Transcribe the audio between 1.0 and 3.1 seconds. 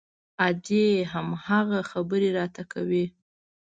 هم هماغه خبرې راته کوي.